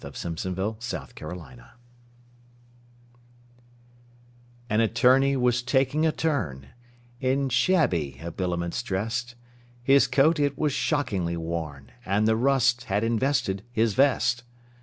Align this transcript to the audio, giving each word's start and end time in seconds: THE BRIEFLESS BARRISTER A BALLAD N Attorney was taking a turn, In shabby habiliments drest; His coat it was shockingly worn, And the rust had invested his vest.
THE 0.01 0.09
BRIEFLESS 0.09 0.43
BARRISTER 0.89 1.27
A 1.29 1.35
BALLAD 1.35 1.63
N 4.67 4.81
Attorney 4.81 5.37
was 5.37 5.61
taking 5.61 6.07
a 6.07 6.11
turn, 6.11 6.69
In 7.19 7.49
shabby 7.49 8.17
habiliments 8.19 8.81
drest; 8.81 9.35
His 9.83 10.07
coat 10.07 10.39
it 10.39 10.57
was 10.57 10.73
shockingly 10.73 11.37
worn, 11.37 11.91
And 12.03 12.27
the 12.27 12.35
rust 12.35 12.85
had 12.85 13.03
invested 13.03 13.61
his 13.71 13.93
vest. 13.93 14.41